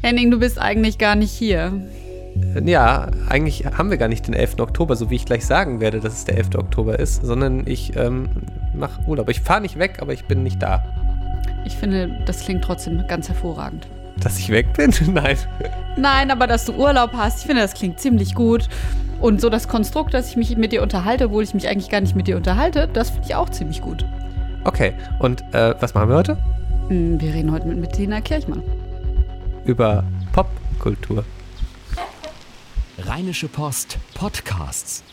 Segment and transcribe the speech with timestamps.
[0.00, 1.72] Henning, du bist eigentlich gar nicht hier.
[2.54, 4.60] Äh, ja, eigentlich haben wir gar nicht den 11.
[4.60, 6.54] Oktober, so wie ich gleich sagen werde, dass es der 11.
[6.54, 8.28] Oktober ist, sondern ich ähm,
[8.74, 9.28] mache Urlaub.
[9.28, 10.84] Ich fahre nicht weg, aber ich bin nicht da.
[11.64, 13.88] Ich finde, das klingt trotzdem ganz hervorragend.
[14.20, 14.94] Dass ich weg bin?
[15.12, 15.36] Nein.
[15.96, 18.68] Nein, aber dass du Urlaub hast, ich finde, das klingt ziemlich gut.
[19.20, 22.00] Und so das Konstrukt, dass ich mich mit dir unterhalte, obwohl ich mich eigentlich gar
[22.00, 24.04] nicht mit dir unterhalte, das finde ich auch ziemlich gut.
[24.62, 26.38] Okay, und äh, was machen wir heute?
[26.86, 28.62] Hm, wir reden heute mit Bettina Kirchmann.
[29.68, 31.26] Über Popkultur.
[33.00, 35.04] Rheinische Post Podcasts.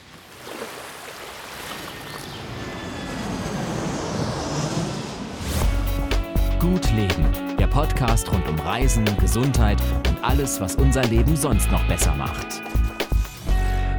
[6.62, 11.86] Gut Leben, der Podcast rund um Reisen, Gesundheit und alles, was unser Leben sonst noch
[11.90, 12.62] besser macht.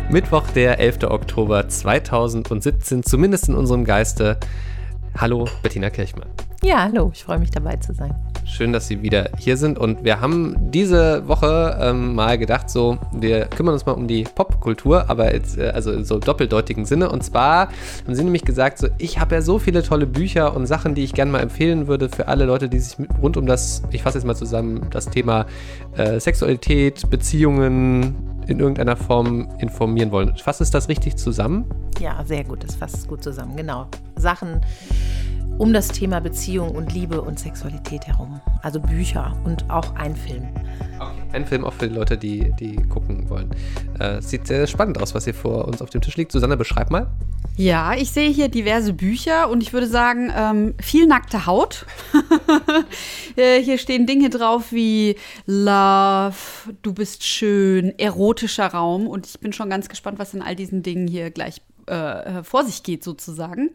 [0.09, 1.03] Mittwoch, der 11.
[1.03, 4.39] Oktober 2017, zumindest in unserem Geiste.
[5.19, 6.31] Hallo, Bettina Kirchmann.
[6.63, 8.15] Ja, hallo, ich freue mich dabei zu sein.
[8.49, 9.77] Schön, dass Sie wieder hier sind.
[9.77, 14.23] Und wir haben diese Woche ähm, mal gedacht, so, wir kümmern uns mal um die
[14.23, 17.11] Popkultur, aber jetzt, äh, also in so doppeldeutigen Sinne.
[17.11, 17.69] Und zwar
[18.05, 21.03] haben Sie nämlich gesagt, so, ich habe ja so viele tolle Bücher und Sachen, die
[21.03, 24.19] ich gerne mal empfehlen würde für alle Leute, die sich rund um das, ich fasse
[24.19, 25.47] jetzt mal zusammen, das Thema
[25.97, 28.15] äh, Sexualität, Beziehungen,
[28.47, 30.37] in irgendeiner Form informieren wollen.
[30.37, 31.65] Fasst es das richtig zusammen?
[31.99, 33.89] Ja, sehr gut, das fasst es gut zusammen, genau.
[34.17, 34.61] Sachen
[35.59, 38.41] um das Thema Beziehung und Liebe und Sexualität herum.
[38.63, 40.49] Also Bücher und auch ein Film.
[40.99, 41.23] Okay.
[41.33, 43.51] Ein Film auch für die Leute, die, die gucken wollen.
[43.99, 46.33] Äh, sieht sehr spannend aus, was hier vor uns auf dem Tisch liegt.
[46.33, 47.09] Susanne, beschreib mal.
[47.57, 51.87] Ja, ich sehe hier diverse Bücher und ich würde sagen, ähm, viel nackte Haut.
[53.37, 56.35] Äh, hier stehen Dinge drauf wie Love,
[56.81, 60.83] du bist schön, erotischer Raum und ich bin schon ganz gespannt, was in all diesen
[60.83, 63.71] Dingen hier gleich äh, vor sich geht sozusagen.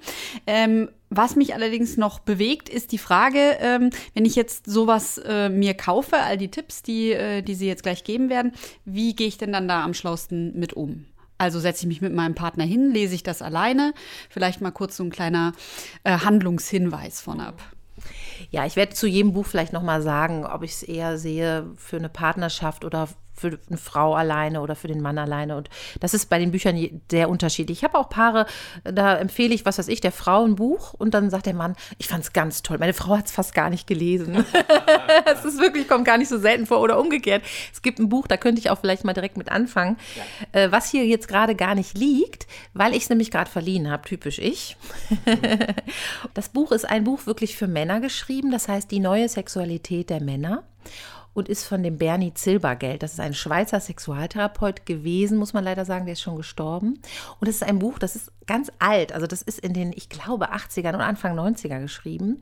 [0.47, 5.49] Ähm, was mich allerdings noch bewegt, ist die Frage, ähm, wenn ich jetzt sowas äh,
[5.49, 8.53] mir kaufe, all die Tipps, die, äh, die Sie jetzt gleich geben werden,
[8.85, 11.05] wie gehe ich denn dann da am schlausten mit um?
[11.37, 13.93] Also setze ich mich mit meinem Partner hin, lese ich das alleine,
[14.29, 15.53] vielleicht mal kurz so ein kleiner
[16.03, 17.59] äh, Handlungshinweis von ab.
[18.51, 21.69] Ja, ich werde zu jedem Buch vielleicht noch mal sagen, ob ich es eher sehe
[21.77, 23.07] für eine Partnerschaft oder
[23.41, 25.57] für eine Frau alleine oder für den Mann alleine.
[25.57, 25.69] Und
[25.99, 27.79] das ist bei den Büchern sehr unterschiedlich.
[27.79, 28.45] Ich habe auch Paare,
[28.83, 31.75] da empfehle ich, was weiß ich, der Frau ein Buch und dann sagt der Mann,
[31.97, 32.77] ich fand es ganz toll.
[32.77, 34.45] Meine Frau hat es fast gar nicht gelesen.
[35.25, 37.43] Es ist wirklich, kommt gar nicht so selten vor oder umgekehrt.
[37.71, 40.61] Es gibt ein Buch, da könnte ich auch vielleicht mal direkt mit anfangen, ja.
[40.61, 44.07] Äh, was hier jetzt gerade gar nicht liegt, weil ich es nämlich gerade verliehen habe,
[44.07, 44.77] typisch ich.
[46.33, 50.21] das Buch ist ein Buch wirklich für Männer geschrieben, das heißt die neue Sexualität der
[50.21, 50.63] Männer
[51.33, 53.03] und ist von dem Bernie Zilbergeld.
[53.03, 56.99] Das ist ein Schweizer Sexualtherapeut gewesen, muss man leider sagen, der ist schon gestorben.
[57.39, 59.13] Und es ist ein Buch, das ist ganz alt.
[59.13, 62.41] Also das ist in den, ich glaube, 80ern und Anfang 90er geschrieben.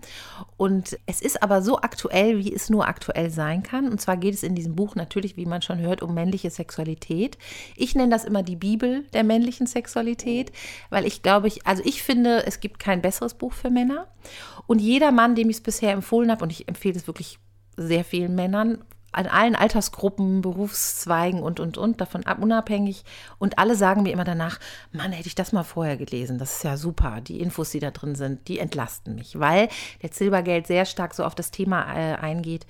[0.58, 3.90] Und es ist aber so aktuell, wie es nur aktuell sein kann.
[3.90, 7.38] Und zwar geht es in diesem Buch natürlich, wie man schon hört, um männliche Sexualität.
[7.76, 10.52] Ich nenne das immer die Bibel der männlichen Sexualität,
[10.90, 14.08] weil ich glaube, ich, also ich finde, es gibt kein besseres Buch für Männer.
[14.66, 17.40] Und jeder Mann, dem ich es bisher empfohlen habe, und ich empfehle es wirklich
[17.80, 18.80] sehr vielen Männern,
[19.12, 23.04] an allen Altersgruppen, Berufszweigen und, und, und, davon unabhängig.
[23.40, 24.60] Und alle sagen mir immer danach,
[24.92, 26.38] Mann, hätte ich das mal vorher gelesen.
[26.38, 27.20] Das ist ja super.
[27.22, 29.70] Die Infos, die da drin sind, die entlasten mich, weil
[30.04, 32.68] der Silbergeld sehr stark so auf das Thema äh, eingeht.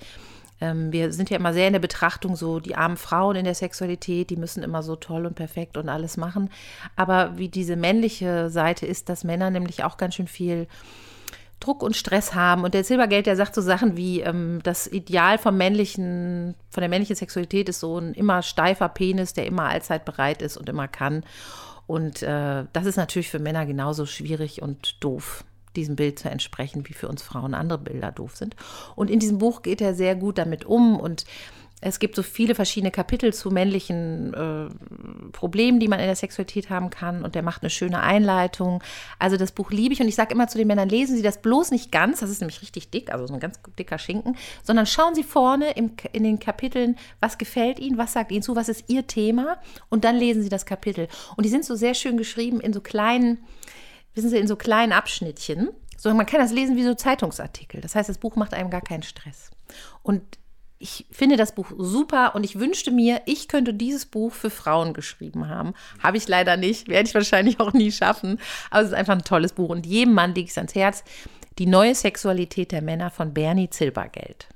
[0.62, 3.54] Ähm, wir sind ja immer sehr in der Betrachtung, so die armen Frauen in der
[3.54, 6.50] Sexualität, die müssen immer so toll und perfekt und alles machen.
[6.96, 10.68] Aber wie diese männliche Seite ist, dass Männer nämlich auch ganz schön viel
[11.60, 12.64] Druck und Stress haben.
[12.64, 16.88] Und der Silbergeld, der sagt so Sachen wie, ähm, das Ideal vom männlichen, von der
[16.88, 20.88] männlichen Sexualität ist so ein immer steifer Penis, der immer allzeit bereit ist und immer
[20.88, 21.22] kann.
[21.86, 25.44] Und äh, das ist natürlich für Männer genauso schwierig und doof,
[25.76, 28.56] diesem Bild zu entsprechen, wie für uns Frauen andere Bilder doof sind.
[28.96, 31.24] Und in diesem Buch geht er sehr gut damit um und
[31.82, 36.68] es gibt so viele verschiedene Kapitel zu männlichen äh, Problemen, die man in der Sexualität
[36.68, 37.24] haben kann.
[37.24, 38.82] Und der macht eine schöne Einleitung.
[39.18, 40.00] Also das Buch liebe ich.
[40.00, 42.20] Und ich sage immer zu den Männern, lesen Sie das bloß nicht ganz.
[42.20, 44.36] Das ist nämlich richtig dick, also so ein ganz dicker Schinken.
[44.62, 48.56] Sondern schauen Sie vorne im, in den Kapiteln, was gefällt Ihnen, was sagt Ihnen zu,
[48.56, 49.56] was ist Ihr Thema.
[49.88, 51.08] Und dann lesen Sie das Kapitel.
[51.36, 53.38] Und die sind so sehr schön geschrieben in so kleinen,
[54.14, 55.70] wissen Sie, in so kleinen Abschnittchen.
[55.96, 57.80] So, man kann das lesen wie so Zeitungsartikel.
[57.80, 59.50] Das heißt, das Buch macht einem gar keinen Stress.
[60.02, 60.22] Und
[60.82, 64.94] ich finde das Buch super und ich wünschte mir, ich könnte dieses Buch für Frauen
[64.94, 65.74] geschrieben haben.
[66.02, 68.40] Habe ich leider nicht, werde ich wahrscheinlich auch nie schaffen.
[68.70, 71.04] Aber es ist einfach ein tolles Buch und jedem Mann liegt es ans Herz.
[71.58, 74.48] Die neue Sexualität der Männer von Bernie Zilbergeld.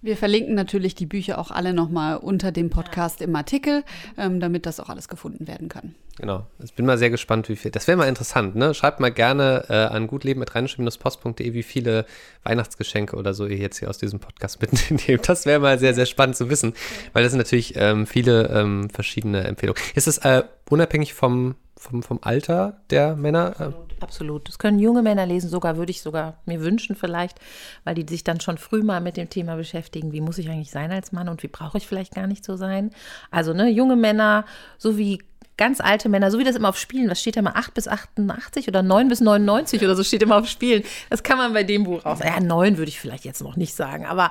[0.00, 3.84] Wir verlinken natürlich die Bücher auch alle nochmal unter dem Podcast im Artikel,
[4.16, 5.94] ähm, damit das auch alles gefunden werden kann.
[6.16, 6.46] Genau.
[6.62, 7.72] Ich bin mal sehr gespannt, wie viel.
[7.72, 8.72] Das wäre mal interessant, ne?
[8.72, 12.06] Schreibt mal gerne äh, an gutleben mit post.de, wie viele
[12.44, 15.28] Weihnachtsgeschenke oder so ihr jetzt hier aus diesem Podcast mitnehmt.
[15.28, 16.74] Das wäre mal sehr, sehr spannend zu wissen,
[17.12, 19.82] weil das sind natürlich ähm, viele ähm, verschiedene Empfehlungen.
[19.96, 23.48] Ist es äh, unabhängig vom, vom, vom Alter der Männer?
[23.48, 24.48] Absolut, absolut.
[24.48, 27.40] Das können junge Männer lesen, sogar würde ich sogar mir wünschen vielleicht,
[27.82, 30.70] weil die sich dann schon früh mal mit dem Thema beschäftigen, wie muss ich eigentlich
[30.70, 32.92] sein als Mann und wie brauche ich vielleicht gar nicht so sein.
[33.32, 34.44] Also ne, junge Männer
[34.78, 35.18] sowie
[35.56, 37.88] ganz alte Männer, so wie das immer auf Spielen, was steht da mal, 8 bis
[37.88, 40.82] 88 oder 9 bis 99 oder so steht immer auf Spielen.
[41.10, 42.20] Das kann man bei dem Buch auch.
[42.20, 44.30] Ja, 9 würde ich vielleicht jetzt noch nicht sagen, aber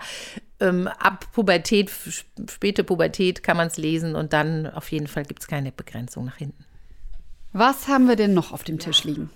[0.60, 1.92] ähm, ab Pubertät,
[2.50, 6.26] späte Pubertät kann man es lesen und dann auf jeden Fall gibt es keine Begrenzung
[6.26, 6.66] nach hinten.
[7.52, 9.30] Was haben wir denn noch auf dem Tisch liegen?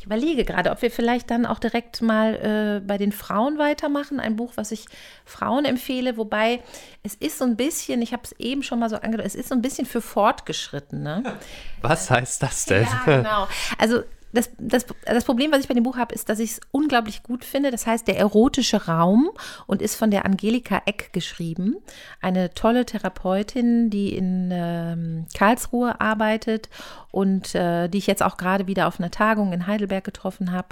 [0.00, 4.18] Ich überlege gerade, ob wir vielleicht dann auch direkt mal äh, bei den Frauen weitermachen.
[4.18, 4.86] Ein Buch, was ich
[5.26, 6.62] Frauen empfehle, wobei
[7.02, 9.50] es ist so ein bisschen, ich habe es eben schon mal so angedeutet, es ist
[9.50, 11.36] so ein bisschen für Fortgeschrittene.
[11.82, 12.84] Was heißt das denn?
[12.84, 13.46] Ja, genau.
[13.76, 14.02] Also
[14.32, 17.22] das, das, das Problem, was ich bei dem Buch habe, ist, dass ich es unglaublich
[17.22, 17.70] gut finde.
[17.70, 19.30] Das heißt, der erotische Raum
[19.66, 21.76] und ist von der Angelika Eck geschrieben.
[22.20, 26.68] Eine tolle Therapeutin, die in ähm, Karlsruhe arbeitet
[27.10, 30.68] und äh, die ich jetzt auch gerade wieder auf einer Tagung in Heidelberg getroffen habe.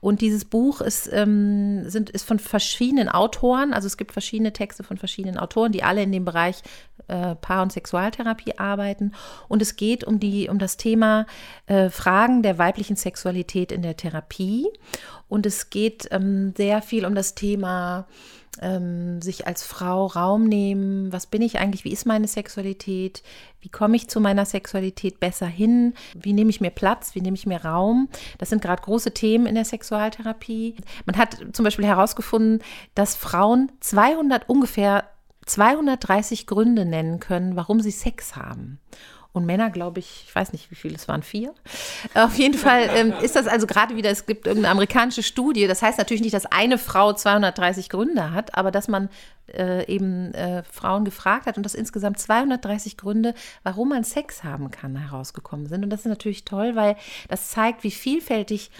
[0.00, 4.82] Und dieses Buch ist, ähm, sind, ist von verschiedenen Autoren, also es gibt verschiedene Texte
[4.82, 6.62] von verschiedenen Autoren, die alle in dem Bereich
[7.08, 9.12] äh, Paar- und Sexualtherapie arbeiten.
[9.48, 11.26] Und es geht um, die, um das Thema
[11.66, 14.68] äh, Fragen der weiblichen Sexualität in der Therapie.
[15.28, 18.06] Und es geht ähm, sehr viel um das Thema
[18.60, 21.12] ähm, sich als Frau Raum nehmen.
[21.12, 21.84] Was bin ich eigentlich?
[21.84, 23.22] Wie ist meine Sexualität?
[23.60, 25.94] Wie komme ich zu meiner Sexualität besser hin?
[26.14, 27.14] Wie nehme ich mir Platz?
[27.14, 28.08] Wie nehme ich mir Raum?
[28.38, 30.76] Das sind gerade große Themen in der Sexualtherapie.
[31.06, 32.62] Man hat zum Beispiel herausgefunden,
[32.94, 35.04] dass Frauen 200 ungefähr
[35.46, 38.78] 230 Gründe nennen können, warum sie Sex haben.
[39.32, 41.54] Und Männer, glaube ich, ich weiß nicht, wie viele es waren, vier.
[42.14, 45.68] Auf jeden Fall ähm, ist das also gerade wieder, es gibt irgendeine amerikanische Studie.
[45.68, 49.08] Das heißt natürlich nicht, dass eine Frau 230 Gründe hat, aber dass man
[49.54, 54.72] äh, eben äh, Frauen gefragt hat und dass insgesamt 230 Gründe, warum man Sex haben
[54.72, 55.84] kann, herausgekommen sind.
[55.84, 56.96] Und das ist natürlich toll, weil
[57.28, 58.70] das zeigt, wie vielfältig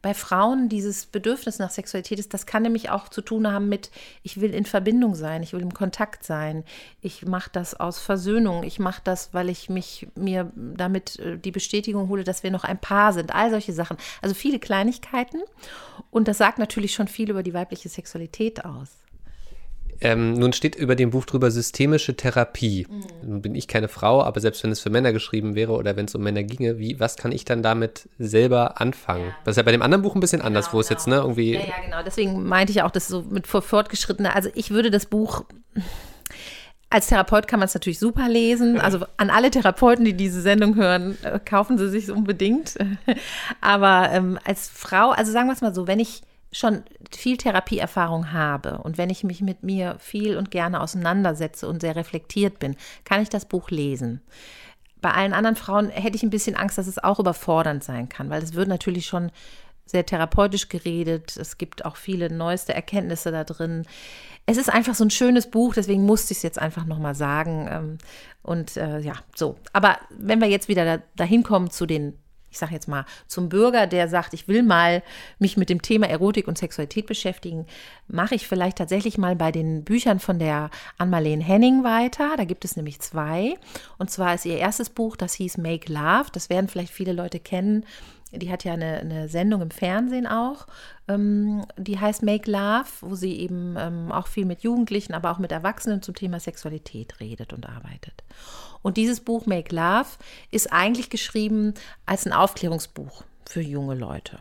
[0.00, 3.90] bei Frauen dieses Bedürfnis nach Sexualität ist, das kann nämlich auch zu tun haben mit,
[4.22, 6.64] ich will in Verbindung sein, ich will im Kontakt sein,
[7.00, 11.50] ich mache das aus Versöhnung, ich mache das, weil ich mich mir damit äh, die
[11.50, 13.96] Bestätigung hole, dass wir noch ein Paar sind, all solche Sachen.
[14.22, 15.42] Also viele Kleinigkeiten
[16.10, 18.90] und das sagt natürlich schon viel über die weibliche Sexualität aus.
[20.00, 22.86] Ähm, nun steht über dem Buch drüber systemische Therapie.
[22.88, 23.28] Mhm.
[23.28, 26.06] Nun bin ich keine Frau, aber selbst wenn es für Männer geschrieben wäre oder wenn
[26.06, 29.26] es um Männer ginge, wie, was kann ich dann damit selber anfangen?
[29.26, 29.34] Ja.
[29.44, 30.98] Das ist ja bei dem anderen Buch ein bisschen anders, genau, wo es genau.
[30.98, 31.54] jetzt ne, irgendwie.
[31.54, 32.02] Ja, ja, genau.
[32.04, 34.36] Deswegen meinte ich auch, dass so mit fortgeschrittener.
[34.36, 35.44] Also ich würde das Buch.
[36.90, 38.80] Als Therapeut kann man es natürlich super lesen.
[38.80, 42.78] Also an alle Therapeuten, die diese Sendung hören, äh, kaufen sie sich unbedingt.
[43.60, 46.22] Aber ähm, als Frau, also sagen wir es mal so, wenn ich
[46.52, 51.80] schon viel Therapieerfahrung habe und wenn ich mich mit mir viel und gerne auseinandersetze und
[51.80, 54.20] sehr reflektiert bin, kann ich das Buch lesen.
[55.00, 58.30] Bei allen anderen Frauen hätte ich ein bisschen Angst, dass es auch überfordernd sein kann,
[58.30, 59.30] weil es wird natürlich schon
[59.86, 61.36] sehr therapeutisch geredet.
[61.36, 63.86] Es gibt auch viele neueste Erkenntnisse da drin.
[64.44, 67.68] Es ist einfach so ein schönes Buch, deswegen musste ich es jetzt einfach nochmal sagen.
[67.70, 67.98] Ähm,
[68.42, 69.56] und äh, ja, so.
[69.72, 72.18] Aber wenn wir jetzt wieder da, dahin kommen zu den
[72.50, 75.02] ich sage jetzt mal, zum Bürger, der sagt, ich will mal
[75.38, 77.66] mich mit dem Thema Erotik und Sexualität beschäftigen,
[78.06, 82.34] mache ich vielleicht tatsächlich mal bei den Büchern von der Ann-Marlene Henning weiter.
[82.36, 83.54] Da gibt es nämlich zwei.
[83.98, 86.26] Und zwar ist ihr erstes Buch, das hieß Make Love.
[86.32, 87.84] Das werden vielleicht viele Leute kennen.
[88.32, 90.66] Die hat ja eine, eine Sendung im Fernsehen auch,
[91.08, 95.38] ähm, die heißt Make Love, wo sie eben ähm, auch viel mit Jugendlichen, aber auch
[95.38, 98.22] mit Erwachsenen zum Thema Sexualität redet und arbeitet.
[98.82, 100.08] Und dieses Buch Make Love
[100.50, 101.74] ist eigentlich geschrieben
[102.06, 104.40] als ein Aufklärungsbuch für junge Leute.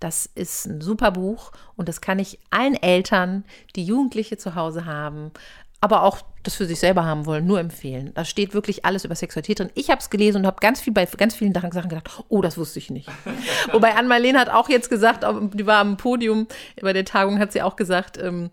[0.00, 3.44] Das ist ein super Buch und das kann ich allen Eltern,
[3.74, 5.32] die Jugendliche zu Hause haben,
[5.80, 8.12] aber auch das für sich selber haben wollen, nur empfehlen.
[8.14, 9.70] Da steht wirklich alles über Sexualität drin.
[9.74, 12.56] Ich habe es gelesen und habe ganz viel bei ganz vielen Sachen gedacht, oh, das
[12.56, 13.08] wusste ich nicht.
[13.72, 16.46] Wobei Ann-Marlene hat auch jetzt gesagt, die war am Podium
[16.80, 18.50] bei der Tagung, hat sie auch gesagt, ähm,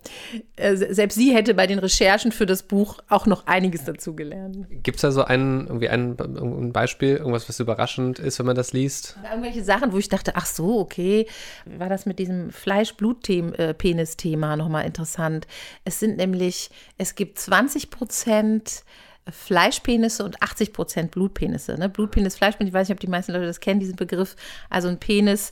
[0.56, 4.68] äh, selbst sie hätte bei den Recherchen für das Buch auch noch einiges dazu gelernt.
[4.84, 8.56] Gibt es da so ein, irgendwie ein, ein Beispiel, irgendwas, was überraschend ist, wenn man
[8.56, 9.18] das liest?
[9.30, 11.28] Irgendwelche Sachen, wo ich dachte, ach so, okay,
[11.66, 15.48] war das mit diesem Fleisch-Blut-Penis-Thema äh, nochmal interessant.
[15.84, 18.84] Es sind nämlich, es gibt 20 20 Prozent
[19.30, 21.78] Fleischpenisse und 80 Prozent Blutpenisse.
[21.78, 21.90] Ne?
[21.90, 24.36] Blutpenis, Fleischpenis, ich weiß nicht, ob die meisten Leute das kennen, diesen Begriff.
[24.70, 25.52] Also ein Penis,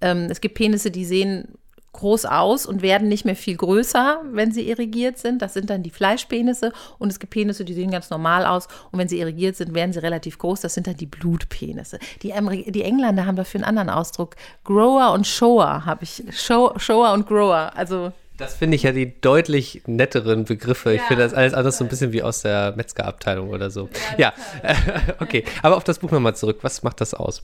[0.00, 1.48] ähm, es gibt Penisse, die sehen
[1.92, 5.42] groß aus und werden nicht mehr viel größer, wenn sie irrigiert sind.
[5.42, 9.00] Das sind dann die Fleischpenisse und es gibt Penisse, die sehen ganz normal aus und
[9.00, 10.60] wenn sie irrigiert sind, werden sie relativ groß.
[10.60, 11.98] Das sind dann die Blutpenisse.
[12.22, 12.32] Die,
[12.68, 14.36] die Engländer haben dafür einen anderen Ausdruck.
[14.62, 16.22] Grower und Shower habe ich.
[16.30, 17.72] Show, Shower und Grower.
[17.74, 20.94] Also das finde ich ja die deutlich netteren Begriffe.
[20.94, 23.88] Ich finde das alles anders so ein bisschen wie aus der Metzgerabteilung oder so.
[24.16, 24.74] Ja, ja.
[25.20, 25.44] okay.
[25.62, 26.58] Aber auf das Buch nochmal zurück.
[26.62, 27.42] Was macht das aus?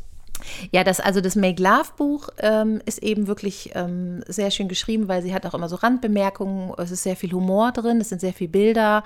[0.71, 5.09] Ja, das, also das Make Love Buch ähm, ist eben wirklich ähm, sehr schön geschrieben,
[5.09, 6.73] weil sie hat auch immer so Randbemerkungen.
[6.79, 9.05] Es ist sehr viel Humor drin, es sind sehr viele Bilder,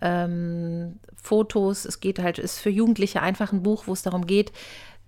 [0.00, 1.84] ähm, Fotos.
[1.84, 4.52] Es geht halt, ist für Jugendliche einfach ein Buch, wo es darum geht,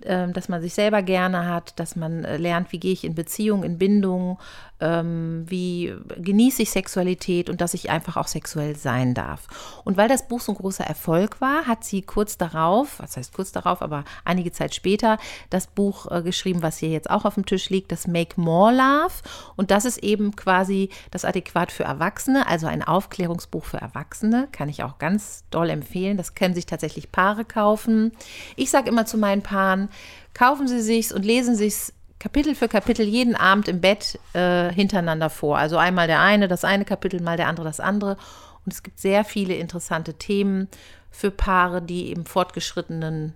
[0.04, 3.14] ähm, dass man sich selber gerne hat, dass man äh, lernt, wie gehe ich in
[3.14, 4.38] Beziehung, in Bindung,
[4.80, 9.46] ähm, wie genieße ich Sexualität und dass ich einfach auch sexuell sein darf.
[9.84, 13.32] Und weil das Buch so ein großer Erfolg war, hat sie kurz darauf, was heißt
[13.32, 15.18] kurz darauf, aber einige Zeit später,
[15.50, 18.72] das Buch äh, geschrieben, was hier jetzt auch auf dem Tisch liegt, das Make More
[18.72, 19.14] Love.
[19.56, 24.68] Und das ist eben quasi das Adäquat für Erwachsene, also ein Aufklärungsbuch für Erwachsene, kann
[24.68, 26.16] ich auch ganz doll empfehlen.
[26.16, 28.12] Das können sich tatsächlich Paare kaufen.
[28.56, 29.88] Ich sage immer zu meinen Paaren,
[30.34, 35.30] kaufen Sie sich's und lesen sich's Kapitel für Kapitel jeden Abend im Bett äh, hintereinander
[35.30, 35.58] vor.
[35.58, 38.18] Also einmal der eine, das eine Kapitel, mal der andere, das andere.
[38.64, 40.68] Und es gibt sehr viele interessante Themen
[41.10, 43.34] für Paare, die im fortgeschrittenen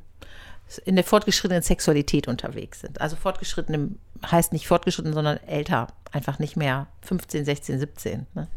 [0.86, 3.00] in der fortgeschrittenen Sexualität unterwegs sind.
[3.00, 8.26] Also fortgeschritten heißt nicht fortgeschritten, sondern älter, einfach nicht mehr 15, 16, 17.
[8.34, 8.48] Ne?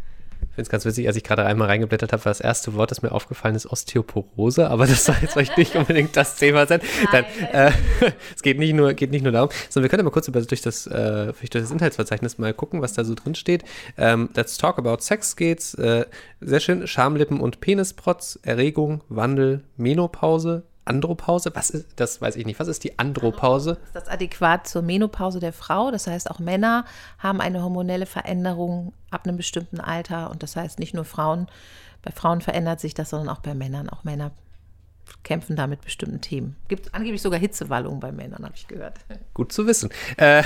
[0.57, 2.89] Ich finde es ganz witzig, als ich gerade einmal reingeblättert habe, war das erste Wort,
[2.89, 6.81] das mir aufgefallen ist, Osteoporose, aber das soll jetzt vielleicht nicht unbedingt das Thema sein.
[7.11, 7.71] Nein, Dann, äh,
[8.35, 10.41] es geht nicht, nur, geht nicht nur darum, sondern wir können ja mal kurz über,
[10.41, 13.65] durch, das, äh, durch das Inhaltsverzeichnis mal gucken, was da so drin steht.
[13.99, 15.75] Ähm, Let's Talk About Sex geht's.
[15.75, 16.07] Äh,
[16.41, 16.87] sehr schön.
[16.87, 21.51] Schamlippen und Penisprotz, Erregung, Wandel, Menopause, Andropause?
[21.53, 22.59] Was ist, das weiß ich nicht.
[22.59, 23.75] Was ist die Andropause?
[23.75, 25.91] Das ist das adäquat zur Menopause der Frau.
[25.91, 26.85] Das heißt, auch Männer
[27.19, 30.31] haben eine hormonelle Veränderung ab einem bestimmten Alter.
[30.31, 31.47] Und das heißt, nicht nur Frauen,
[32.01, 33.89] bei Frauen verändert sich das, sondern auch bei Männern.
[33.89, 34.31] Auch Männer
[35.23, 36.55] kämpfen da mit bestimmten Themen.
[36.67, 38.99] Gibt angeblich sogar Hitzewallungen bei Männern, habe ich gehört.
[39.33, 39.89] Gut zu wissen.
[40.17, 40.43] Äh,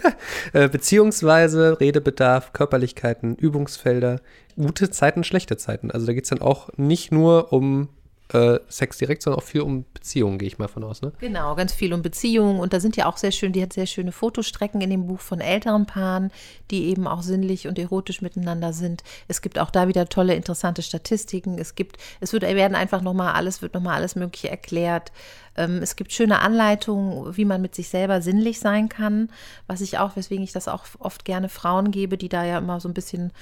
[0.52, 4.20] äh, beziehungsweise Redebedarf, Körperlichkeiten, Übungsfelder,
[4.56, 5.90] gute Zeiten, schlechte Zeiten.
[5.90, 7.88] Also da geht es dann auch nicht nur um
[8.32, 11.12] äh, Sex direkt, sondern auch viel um Beziehungen, gehe ich mal von aus, ne?
[11.20, 12.58] Genau, ganz viel um Beziehungen.
[12.58, 15.20] Und da sind ja auch sehr schön, die hat sehr schöne Fotostrecken in dem Buch
[15.20, 16.30] von älteren Paaren,
[16.70, 19.02] die eben auch sinnlich und erotisch miteinander sind.
[19.28, 21.58] Es gibt auch da wieder tolle, interessante Statistiken.
[21.58, 25.12] Es gibt, es wird, werden einfach nochmal alles, wird nochmal alles Mögliche erklärt.
[25.56, 29.30] Ähm, es gibt schöne Anleitungen, wie man mit sich selber sinnlich sein kann,
[29.66, 32.80] was ich auch, weswegen ich das auch oft gerne Frauen gebe, die da ja immer
[32.80, 33.32] so ein bisschen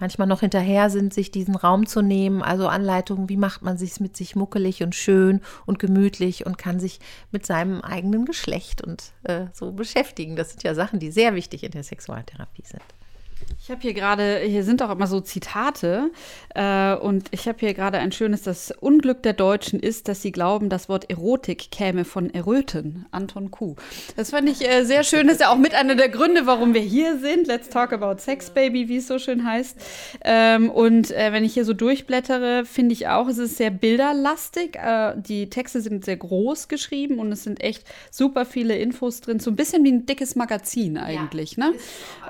[0.00, 2.42] manchmal noch hinterher sind, sich diesen Raum zu nehmen.
[2.42, 6.80] Also Anleitungen, wie macht man sich mit sich muckelig und schön und gemütlich und kann
[6.80, 6.98] sich
[7.30, 10.36] mit seinem eigenen Geschlecht und äh, so beschäftigen.
[10.36, 12.82] Das sind ja Sachen, die sehr wichtig in der Sexualtherapie sind.
[13.62, 16.10] Ich habe hier gerade, hier sind auch immer so Zitate
[16.54, 20.32] äh, und ich habe hier gerade ein schönes, das Unglück der Deutschen ist, dass sie
[20.32, 23.76] glauben, das Wort Erotik käme von Erröten, Anton Kuh.
[24.16, 26.72] Das fand ich äh, sehr schön, das ist ja auch mit einer der Gründe, warum
[26.72, 27.48] wir hier sind.
[27.48, 29.76] Let's talk about Sex, Baby, wie es so schön heißt.
[30.24, 34.76] Ähm, und äh, wenn ich hier so durchblättere, finde ich auch, es ist sehr bilderlastig.
[34.76, 39.38] Äh, die Texte sind sehr groß geschrieben und es sind echt super viele Infos drin,
[39.38, 41.58] so ein bisschen wie ein dickes Magazin eigentlich.
[41.58, 41.74] Ja, ne?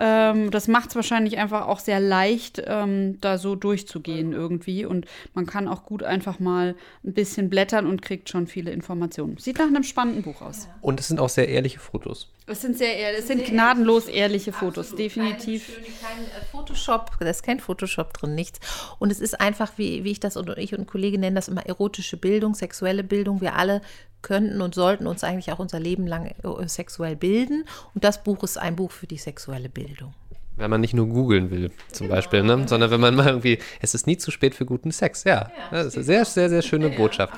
[0.00, 4.86] Ähm, das macht es wahrscheinlich wahrscheinlich einfach auch sehr leicht, ähm, da so durchzugehen irgendwie.
[4.86, 6.74] Und man kann auch gut einfach mal
[7.04, 9.36] ein bisschen blättern und kriegt schon viele Informationen.
[9.36, 10.68] Sieht nach einem spannenden Buch aus.
[10.80, 12.32] Und es sind auch sehr ehrliche Fotos.
[12.46, 14.98] Es sind sehr ehrlich, es sind gnadenlos ehrliche Fotos, Absolut.
[14.98, 15.68] definitiv.
[15.68, 18.58] Keine, kein äh, Photoshop, da ist kein Photoshop drin, nichts.
[18.98, 21.48] Und es ist einfach, wie, wie ich das und ich und ein Kollege nennen das
[21.48, 23.40] immer erotische Bildung, sexuelle Bildung.
[23.40, 23.82] Wir alle
[24.22, 27.64] könnten und sollten uns eigentlich auch unser Leben lang äh, sexuell bilden.
[27.94, 30.14] Und das Buch ist ein Buch für die sexuelle Bildung.
[30.56, 32.16] Wenn man nicht nur googeln will, zum genau.
[32.16, 32.68] Beispiel, ne?
[32.68, 35.24] sondern wenn man mal irgendwie, es ist nie zu spät für guten Sex.
[35.24, 37.32] Ja, ja das ist eine sehr, sehr, sehr schöne Botschaft.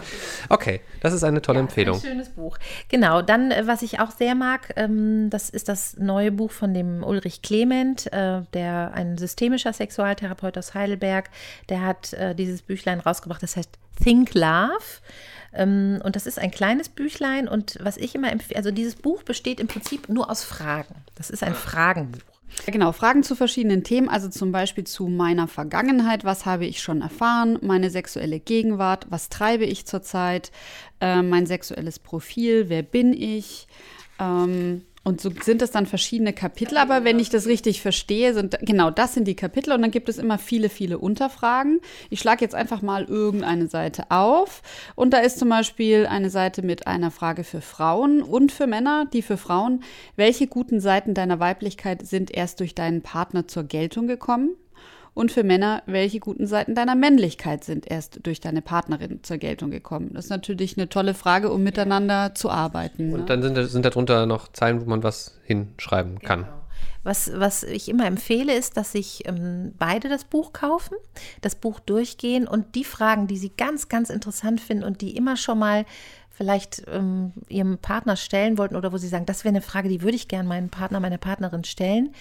[0.48, 1.96] Okay, das ist eine tolle ja, Empfehlung.
[1.96, 2.58] Ein schönes Buch.
[2.88, 6.74] Genau, dann, äh, was ich auch sehr mag, ähm, das ist das neue Buch von
[6.74, 11.30] dem Ulrich Clement, äh, der ein systemischer Sexualtherapeut aus Heidelberg,
[11.68, 13.70] der hat äh, dieses Büchlein rausgebracht, das heißt
[14.02, 15.00] Think Love.
[15.52, 19.22] Ähm, und das ist ein kleines Büchlein und was ich immer empfehle, also dieses Buch
[19.22, 20.94] besteht im Prinzip nur aus Fragen.
[21.14, 22.31] Das ist ein Fragenbuch.
[22.66, 27.00] Genau, Fragen zu verschiedenen Themen, also zum Beispiel zu meiner Vergangenheit, was habe ich schon
[27.00, 30.52] erfahren, meine sexuelle Gegenwart, was treibe ich zurzeit,
[31.00, 33.66] äh, mein sexuelles Profil, wer bin ich,
[34.20, 38.56] ähm, Und so sind das dann verschiedene Kapitel, aber wenn ich das richtig verstehe, sind
[38.60, 41.80] genau das sind die Kapitel und dann gibt es immer viele, viele Unterfragen.
[42.08, 44.62] Ich schlage jetzt einfach mal irgendeine Seite auf
[44.94, 49.06] und da ist zum Beispiel eine Seite mit einer Frage für Frauen und für Männer,
[49.12, 49.82] die für Frauen,
[50.14, 54.50] welche guten Seiten deiner Weiblichkeit sind erst durch deinen Partner zur Geltung gekommen?
[55.14, 59.70] Und für Männer, welche guten Seiten deiner Männlichkeit sind erst durch deine Partnerin zur Geltung
[59.70, 60.10] gekommen?
[60.14, 63.12] Das ist natürlich eine tolle Frage, um miteinander zu arbeiten.
[63.12, 63.26] Und ne?
[63.26, 66.46] dann sind, da- sind darunter noch Zeilen, wo man was hinschreiben kann.
[67.02, 70.96] Was, was ich immer empfehle, ist, dass sich ähm, beide das Buch kaufen,
[71.40, 75.36] das Buch durchgehen und die Fragen, die sie ganz, ganz interessant finden und die immer
[75.36, 75.84] schon mal
[76.30, 80.02] vielleicht ähm, ihrem Partner stellen wollten oder wo sie sagen, das wäre eine Frage, die
[80.02, 82.14] würde ich gerne meinem Partner, meiner Partnerin stellen,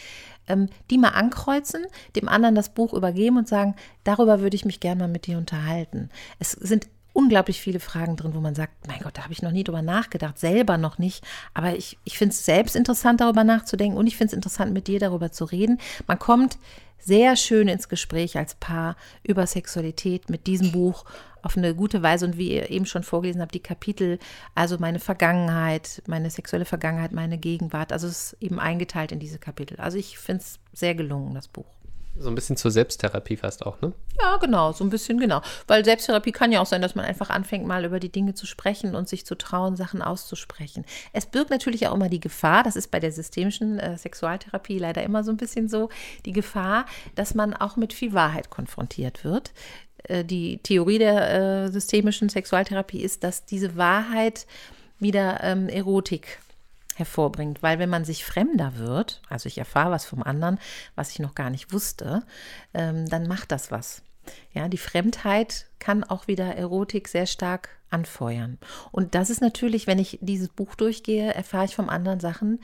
[0.48, 4.80] ähm, die mal ankreuzen, dem anderen das Buch übergeben und sagen, darüber würde ich mich
[4.80, 6.10] gerne mal mit dir unterhalten.
[6.40, 9.52] Es sind unglaublich viele Fragen drin, wo man sagt, mein Gott, da habe ich noch
[9.52, 11.24] nie drüber nachgedacht, selber noch nicht.
[11.54, 14.88] Aber ich, ich finde es selbst interessant, darüber nachzudenken und ich finde es interessant, mit
[14.88, 15.80] dir darüber zu reden.
[16.08, 16.58] Man kommt
[17.00, 21.06] sehr schön ins Gespräch als Paar über Sexualität mit diesem Buch
[21.42, 24.20] auf eine gute Weise und wie ihr eben schon vorgelesen habt, die Kapitel,
[24.54, 29.40] also meine Vergangenheit, meine sexuelle Vergangenheit, meine Gegenwart, also es ist eben eingeteilt in diese
[29.40, 29.80] Kapitel.
[29.80, 31.66] Also ich finde es sehr gelungen, das Buch.
[32.18, 33.94] So ein bisschen zur Selbsttherapie fast auch, ne?
[34.20, 35.42] Ja, genau, so ein bisschen genau.
[35.68, 38.46] Weil Selbsttherapie kann ja auch sein, dass man einfach anfängt, mal über die Dinge zu
[38.46, 40.86] sprechen und sich zu trauen, Sachen auszusprechen.
[41.14, 45.04] Es birgt natürlich auch immer die Gefahr, das ist bei der systemischen äh, Sexualtherapie leider
[45.04, 45.90] immer so ein bisschen so,
[46.26, 49.52] die Gefahr, dass man auch mit viel Wahrheit konfrontiert wird.
[50.04, 54.46] Äh, die Theorie der äh, systemischen Sexualtherapie ist, dass diese Wahrheit
[55.00, 56.40] wieder ähm, Erotik
[56.96, 60.60] hervorbringt, weil wenn man sich fremder wird, also ich erfahre was vom anderen,
[60.96, 62.24] was ich noch gar nicht wusste,
[62.74, 64.02] ähm, dann macht das was.
[64.54, 68.58] Ja, die Fremdheit kann auch wieder Erotik sehr stark anfeuern.
[68.92, 72.60] Und das ist natürlich, wenn ich dieses Buch durchgehe, erfahre ich vom anderen Sachen,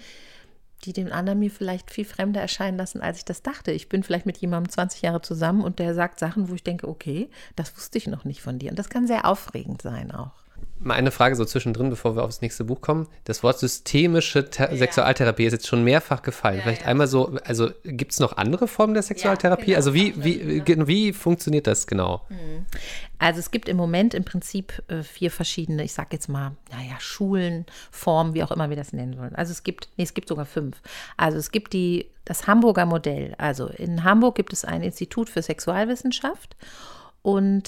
[0.83, 3.71] die den anderen mir vielleicht viel fremder erscheinen lassen, als ich das dachte.
[3.71, 6.87] Ich bin vielleicht mit jemandem 20 Jahre zusammen und der sagt Sachen, wo ich denke,
[6.87, 8.69] okay, das wusste ich noch nicht von dir.
[8.69, 10.46] Und das kann sehr aufregend sein auch.
[10.79, 13.07] Mal eine Frage so zwischendrin, bevor wir aufs nächste Buch kommen.
[13.23, 16.61] Das Wort systemische Ther Sexualtherapie ist jetzt schon mehrfach gefallen.
[16.61, 19.65] Vielleicht einmal so, also gibt es noch andere Formen der Sexualtherapie?
[19.65, 22.27] genau, also wie, ich wie, ge- wie funktioniert das genau?
[23.17, 26.99] Also es gibt im Moment im Prinzip äh, vier verschiedene, ich sage jetzt mal, naja,
[26.99, 29.33] Schulen, Formen, wie auch immer wir das nennen wollen.
[29.35, 30.77] Also es gibt, nee, es gibt sogar fünf.
[31.17, 33.33] Also es gibt die, das Hamburger Modell.
[33.39, 36.55] Also in Hamburg gibt es ein Institut für Sexualwissenschaft.
[36.55, 36.65] Und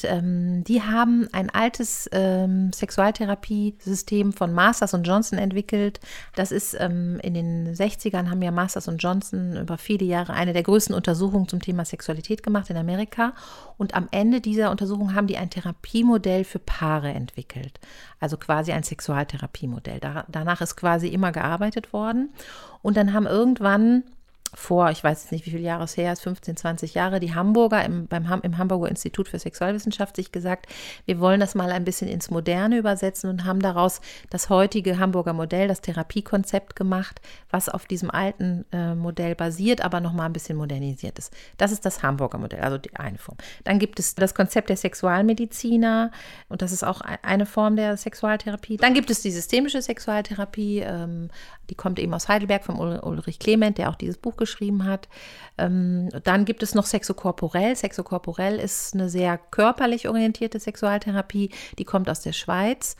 [0.06, 6.00] ähm, die haben ein altes ähm, Sexualtherapiesystem von Masters und Johnson entwickelt.
[6.34, 10.54] Das ist ähm, in den 60ern haben ja Masters und Johnson über viele Jahre eine
[10.54, 13.34] der größten Untersuchungen zum Thema Sexualität gemacht in Amerika.
[13.78, 17.82] Und am Ende dieser Untersuchung haben die ein Therapiemodell für Paare entwickelt.
[18.22, 20.00] Also quasi ein Sexualtherapiemodell.
[20.00, 22.30] Da, danach ist quasi immer gearbeitet worden.
[22.82, 24.04] Und dann haben irgendwann
[24.53, 27.35] vor, ich weiß jetzt nicht, wie viele Jahre es her ist, 15, 20 Jahre, die
[27.35, 30.67] Hamburger im, beim, im Hamburger Institut für Sexualwissenschaft sich gesagt,
[31.05, 35.33] wir wollen das mal ein bisschen ins Moderne übersetzen und haben daraus das heutige Hamburger
[35.33, 40.57] Modell, das Therapiekonzept gemacht, was auf diesem alten äh, Modell basiert, aber nochmal ein bisschen
[40.57, 41.33] modernisiert ist.
[41.57, 43.38] Das ist das Hamburger Modell, also die eine Form.
[43.63, 46.12] Dann gibt es das Konzept der Sexualmediziner
[46.47, 48.77] und das ist auch ein- eine Form der Sexualtherapie.
[48.77, 51.29] Dann gibt es die systemische Sexualtherapie, ähm,
[51.69, 55.08] die kommt eben aus Heidelberg vom Ul Ulrich Clement, der auch dieses Buch geschrieben hat.
[55.60, 57.75] Ähm, dann gibt es noch Sexokorporell.
[57.75, 62.95] Sexokorporell ist eine sehr körperlich orientierte Sexualtherapie, die kommt aus der Schweiz.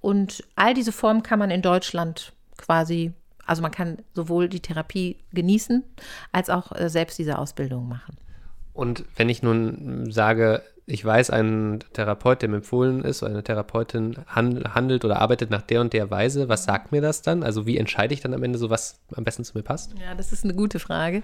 [0.00, 3.12] Und all diese Formen kann man in Deutschland quasi,
[3.46, 5.84] also man kann sowohl die Therapie genießen,
[6.32, 8.16] als auch äh, selbst diese Ausbildung machen.
[8.72, 14.16] Und wenn ich nun sage, ich weiß, ein Therapeut, der mir empfohlen ist, eine Therapeutin
[14.26, 17.42] han- handelt oder arbeitet nach der und der Weise, was sagt mir das dann?
[17.42, 19.92] Also wie entscheide ich dann am Ende so, was am besten zu mir passt?
[20.00, 21.22] Ja, das ist eine gute Frage.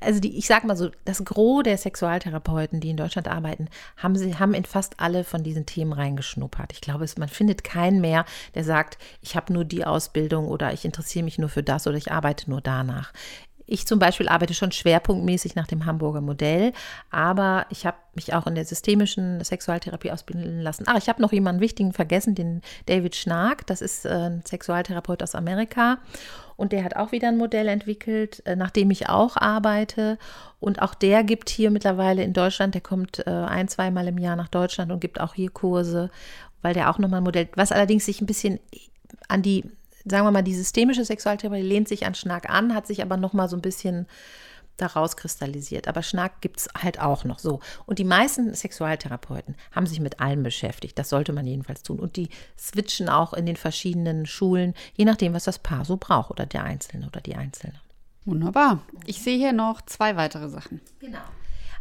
[0.00, 4.16] Also die, ich sage mal so, das Gros der Sexualtherapeuten, die in Deutschland arbeiten, haben
[4.16, 6.72] sie haben in fast alle von diesen Themen reingeschnuppert.
[6.72, 10.74] Ich glaube, es, man findet keinen mehr, der sagt, ich habe nur die Ausbildung oder
[10.74, 13.12] ich interessiere mich nur für das oder ich arbeite nur danach.
[13.66, 16.72] Ich zum Beispiel arbeite schon schwerpunktmäßig nach dem Hamburger Modell,
[17.10, 20.84] aber ich habe mich auch in der systemischen Sexualtherapie ausbilden lassen.
[20.86, 23.66] Ach, ich habe noch jemanden wichtigen vergessen, den David Schnark.
[23.66, 25.98] Das ist äh, ein Sexualtherapeut aus Amerika.
[26.56, 30.18] Und der hat auch wieder ein Modell entwickelt, äh, nach dem ich auch arbeite.
[30.58, 34.36] Und auch der gibt hier mittlerweile in Deutschland, der kommt äh, ein, zweimal im Jahr
[34.36, 36.10] nach Deutschland und gibt auch hier Kurse,
[36.62, 38.58] weil der auch nochmal ein Modell, was allerdings sich ein bisschen
[39.28, 39.64] an die,
[40.06, 43.48] sagen wir mal, die systemische Sexualtherapie lehnt sich an Schnack an, hat sich aber nochmal
[43.48, 44.06] so ein bisschen
[44.76, 45.88] daraus kristallisiert.
[45.88, 47.60] Aber Schnack gibt es halt auch noch so.
[47.86, 50.98] Und die meisten Sexualtherapeuten haben sich mit allem beschäftigt.
[50.98, 51.98] Das sollte man jedenfalls tun.
[51.98, 56.30] Und die switchen auch in den verschiedenen Schulen, je nachdem, was das Paar so braucht
[56.30, 57.80] oder der Einzelne oder die Einzelne.
[58.24, 58.82] Wunderbar.
[59.06, 60.80] Ich sehe hier noch zwei weitere Sachen.
[61.00, 61.18] Genau.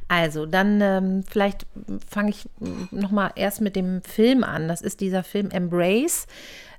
[0.08, 1.65] Also, dann ähm, vielleicht
[2.08, 2.48] fange ich
[2.91, 4.68] nochmal erst mit dem Film an.
[4.68, 6.28] Das ist dieser Film Embrace.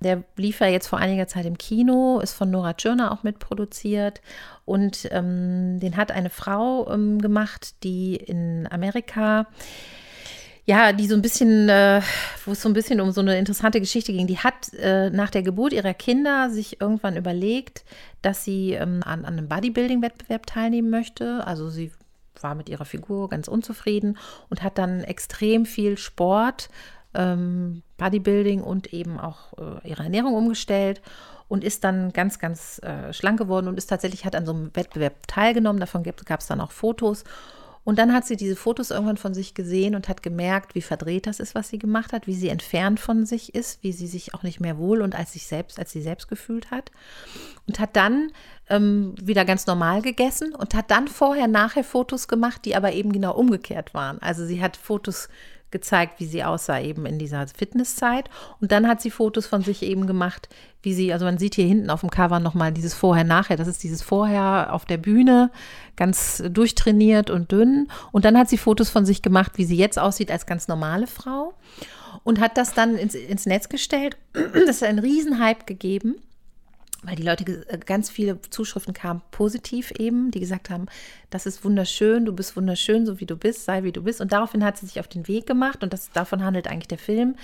[0.01, 4.21] Der lief ja jetzt vor einiger Zeit im Kino, ist von Nora Tschirner auch mitproduziert.
[4.65, 9.47] Und ähm, den hat eine Frau ähm, gemacht, die in Amerika
[10.69, 12.03] ja, die so ein bisschen, äh,
[12.45, 14.27] wo es so ein bisschen um so eine interessante Geschichte ging.
[14.27, 17.85] Die hat äh, nach der Geburt ihrer Kinder sich irgendwann überlegt,
[18.21, 21.47] dass sie ähm, an, an einem Bodybuilding-Wettbewerb teilnehmen möchte.
[21.47, 21.93] Also sie
[22.42, 24.18] war mit ihrer Figur ganz unzufrieden
[24.49, 26.68] und hat dann extrem viel Sport,
[27.14, 31.01] ähm, Bodybuilding und eben auch äh, ihre Ernährung umgestellt
[31.49, 34.70] und ist dann ganz, ganz äh, schlank geworden und ist tatsächlich, hat an so einem
[34.75, 35.81] Wettbewerb teilgenommen.
[35.81, 37.25] Davon gab es dann auch Fotos.
[37.87, 41.29] Und dann hat sie diese Fotos irgendwann von sich gesehen und hat gemerkt, wie verdreht
[41.29, 44.35] das ist, was sie gemacht hat, wie sie entfernt von sich ist, wie sie sich
[44.35, 46.90] auch nicht mehr wohl und als sich selbst, als sie selbst gefühlt hat.
[47.68, 48.33] Und hat dann
[48.68, 53.12] ähm, wieder ganz normal gegessen und hat dann vorher, nachher Fotos gemacht, die aber eben
[53.12, 54.20] genau umgekehrt waren.
[54.20, 55.29] Also sie hat Fotos
[55.70, 58.31] gezeigt, wie sie aussah eben in dieser Fitnesszeit.
[58.61, 60.48] Und dann hat sie Fotos von sich eben gemacht,
[60.83, 63.57] wie sie, also man sieht hier hinten auf dem Cover nochmal dieses Vorher-Nachher.
[63.57, 65.50] Das ist dieses Vorher auf der Bühne,
[65.96, 67.88] ganz durchtrainiert und dünn.
[68.12, 71.07] Und dann hat sie Fotos von sich gemacht, wie sie jetzt aussieht als ganz normale
[71.07, 71.55] Frau.
[72.24, 74.16] Und hat das dann ins, ins Netz gestellt.
[74.66, 76.16] Das hat einen Riesenhype gegeben
[77.07, 80.87] weil die Leute äh, ganz viele Zuschriften kamen positiv eben, die gesagt haben,
[81.31, 84.21] das ist wunderschön, du bist wunderschön, so wie du bist, sei wie du bist.
[84.21, 86.99] Und daraufhin hat sie sich auf den Weg gemacht, und das, davon handelt eigentlich der
[86.99, 87.37] Film,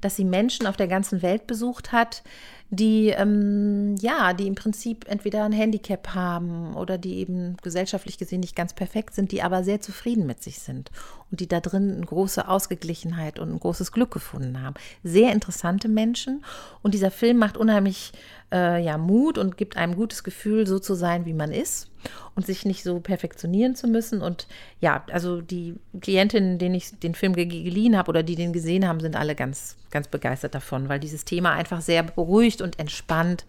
[0.00, 2.22] dass sie Menschen auf der ganzen Welt besucht hat,
[2.70, 8.40] die ähm, ja, die im Prinzip entweder ein Handicap haben oder die eben gesellschaftlich gesehen
[8.40, 10.90] nicht ganz perfekt sind, die aber sehr zufrieden mit sich sind
[11.30, 14.74] und die da drin eine große Ausgeglichenheit und ein großes Glück gefunden haben.
[15.02, 16.44] Sehr interessante Menschen
[16.82, 18.12] und dieser Film macht unheimlich
[18.52, 21.88] äh, ja, Mut und gibt einem gutes Gefühl, so zu sein, wie man ist
[22.34, 24.20] und sich nicht so perfektionieren zu müssen.
[24.22, 24.46] Und
[24.80, 29.00] ja, also die Klientinnen, denen ich den Film geliehen habe oder die den gesehen haben,
[29.00, 33.44] sind alle ganz, ganz begeistert davon, weil dieses Thema einfach sehr beruhigt und entspannt,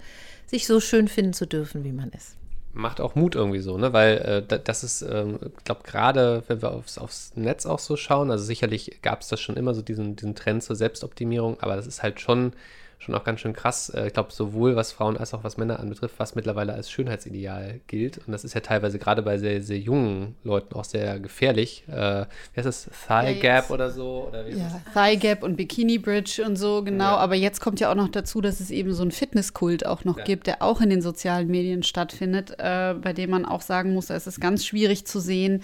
[0.45, 2.35] sich so schön finden zu dürfen, wie man ist
[2.73, 3.93] macht auch Mut irgendwie so, ne?
[3.93, 7.95] Weil äh, das ist, ähm, ich glaube, gerade wenn wir aufs, aufs Netz auch so
[7.95, 11.75] schauen, also sicherlich gab es das schon immer so diesen, diesen Trend zur Selbstoptimierung, aber
[11.75, 12.53] das ist halt schon
[12.99, 13.89] schon auch ganz schön krass.
[13.89, 17.79] Äh, ich glaube, sowohl was Frauen als auch was Männer anbetrifft, was mittlerweile als Schönheitsideal
[17.88, 18.19] gilt.
[18.19, 21.85] Und das ist ja teilweise gerade bei sehr, sehr jungen Leuten auch sehr gefährlich.
[21.88, 22.89] Äh, wie heißt das?
[23.07, 24.27] Thigh ja, Gap oder so?
[24.27, 27.15] Oder ja, Thigh Gap und Bikini Bridge und so, genau.
[27.15, 27.17] Ja.
[27.17, 30.17] Aber jetzt kommt ja auch noch dazu, dass es eben so einen Fitnesskult auch noch
[30.17, 30.23] ja.
[30.25, 34.09] gibt, der auch in den sozialen Medien stattfindet, äh, bei dem man auch sagen muss,
[34.09, 35.62] es ist ganz schwierig zu sehen,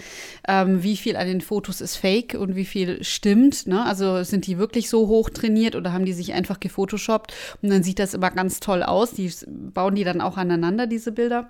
[0.48, 3.68] ähm, wie viel an den Fotos ist fake und wie viel stimmt.
[3.68, 3.84] Ne?
[3.86, 7.25] Also sind die wirklich so hoch trainiert oder haben die sich einfach gefotoshoppt?
[7.26, 7.34] Geshoppt.
[7.62, 9.12] Und dann sieht das immer ganz toll aus.
[9.12, 11.48] Die bauen die dann auch aneinander, diese Bilder.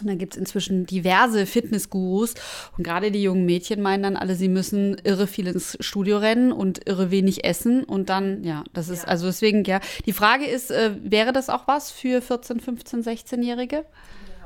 [0.00, 2.34] Und dann gibt es inzwischen diverse Fitnessgurus.
[2.78, 6.52] Und gerade die jungen Mädchen meinen dann alle, sie müssen irre viel ins Studio rennen
[6.52, 7.84] und irre wenig essen.
[7.84, 9.08] Und dann, ja, das ist, ja.
[9.08, 9.80] also deswegen, ja.
[10.06, 13.84] Die Frage ist, äh, wäre das auch was für 14, 15, 16-Jährige?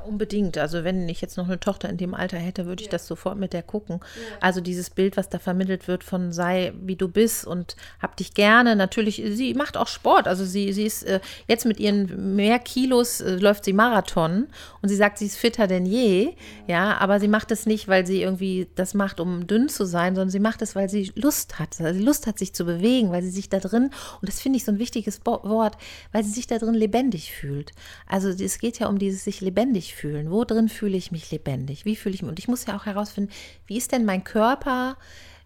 [0.07, 0.57] Unbedingt.
[0.57, 2.91] Also wenn ich jetzt noch eine Tochter in dem Alter hätte, würde ich ja.
[2.91, 3.99] das sofort mit der gucken.
[4.01, 4.37] Ja.
[4.41, 8.33] Also dieses Bild, was da vermittelt wird von sei wie du bist und hab dich
[8.33, 8.75] gerne.
[8.75, 10.27] Natürlich, sie macht auch Sport.
[10.27, 14.47] Also sie, sie ist äh, jetzt mit ihren mehr Kilos äh, läuft sie Marathon
[14.81, 16.33] und sie sagt, sie ist fitter denn je.
[16.67, 20.15] Ja, aber sie macht es nicht, weil sie irgendwie das macht, um dünn zu sein,
[20.15, 21.79] sondern sie macht es, weil sie Lust hat.
[21.79, 23.91] Also sie Lust hat, sich zu bewegen, weil sie sich da drin,
[24.21, 25.77] und das finde ich so ein wichtiges Wort,
[26.11, 27.71] weil sie sich da drin lebendig fühlt.
[28.07, 30.31] Also es geht ja um dieses sich lebendig fühlen.
[30.31, 31.85] Wo drin fühle ich mich lebendig?
[31.85, 32.29] Wie fühle ich mich?
[32.29, 33.31] Und ich muss ja auch herausfinden,
[33.65, 34.97] wie ist denn mein Körper,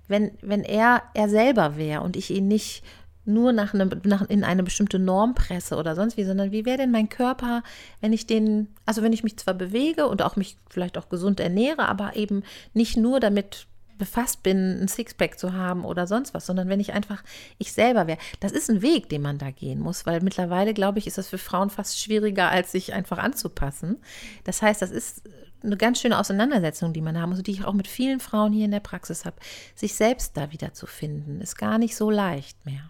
[0.07, 2.83] wenn, wenn er er selber wäre und ich ihn nicht
[3.25, 6.77] nur nach, eine, nach in eine bestimmte Norm presse oder sonst wie, sondern wie wäre
[6.77, 7.63] denn mein Körper,
[8.01, 11.39] wenn ich den, also wenn ich mich zwar bewege und auch mich vielleicht auch gesund
[11.39, 13.67] ernähre, aber eben nicht nur damit
[13.99, 17.23] befasst bin, ein Sixpack zu haben oder sonst was, sondern wenn ich einfach
[17.59, 18.17] ich selber wäre.
[18.39, 21.27] Das ist ein Weg, den man da gehen muss, weil mittlerweile, glaube ich, ist das
[21.27, 23.97] für Frauen fast schwieriger, als sich einfach anzupassen.
[24.43, 25.21] Das heißt, das ist
[25.63, 28.65] eine ganz schöne Auseinandersetzung, die man haben muss, die ich auch mit vielen Frauen hier
[28.65, 29.37] in der Praxis habe.
[29.75, 32.89] Sich selbst da wieder zu finden, ist gar nicht so leicht mehr.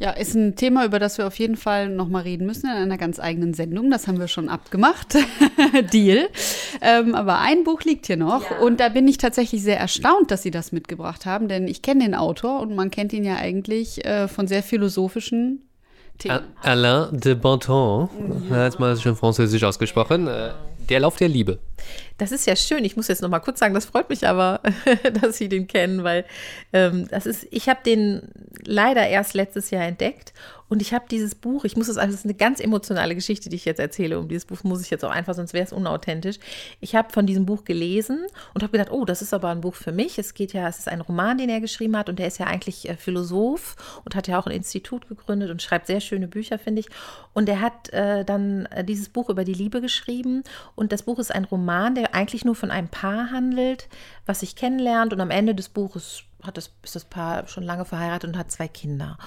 [0.00, 2.96] Ja, ist ein Thema, über das wir auf jeden Fall nochmal reden müssen in einer
[2.96, 3.90] ganz eigenen Sendung.
[3.90, 5.14] Das haben wir schon abgemacht.
[5.92, 6.30] Deal.
[6.80, 8.50] Ähm, aber ein Buch liegt hier noch.
[8.50, 8.60] Ja.
[8.60, 12.02] Und da bin ich tatsächlich sehr erstaunt, dass Sie das mitgebracht haben, denn ich kenne
[12.02, 15.68] den Autor und man kennt ihn ja eigentlich äh, von sehr philosophischen
[16.16, 16.40] Themen.
[16.62, 18.08] Alain de Bonton,
[18.48, 18.64] ja.
[18.64, 20.28] jetzt mal schön französisch ausgesprochen.
[20.28, 20.52] Äh,
[20.88, 21.58] der Lauf der Liebe.
[22.18, 22.84] Das ist ja schön.
[22.84, 24.60] Ich muss jetzt noch mal kurz sagen, das freut mich aber,
[25.20, 26.24] dass Sie den kennen, weil
[26.72, 28.28] ähm, das ist, ich habe den
[28.64, 30.32] leider erst letztes Jahr entdeckt
[30.70, 33.48] und ich habe dieses Buch, ich muss es, also es ist eine ganz emotionale Geschichte,
[33.48, 34.20] die ich jetzt erzähle.
[34.20, 36.38] Um dieses Buch muss ich jetzt auch einfach, sonst wäre es unauthentisch.
[36.78, 39.74] Ich habe von diesem Buch gelesen und habe gedacht, oh, das ist aber ein Buch
[39.74, 40.16] für mich.
[40.20, 42.46] Es geht ja, es ist ein Roman, den er geschrieben hat und der ist ja
[42.46, 46.56] eigentlich äh, Philosoph und hat ja auch ein Institut gegründet und schreibt sehr schöne Bücher,
[46.56, 46.88] finde ich.
[47.32, 50.44] Und er hat äh, dann äh, dieses Buch über die Liebe geschrieben
[50.76, 53.88] und das Buch ist ein Roman, der eigentlich nur von einem Paar handelt,
[54.26, 57.84] was sich kennenlernt und am Ende des Buches hat das, ist das Paar schon lange
[57.84, 59.18] verheiratet und hat zwei Kinder.